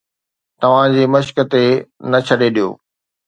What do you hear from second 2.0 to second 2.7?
نه ڇڏي ڏيو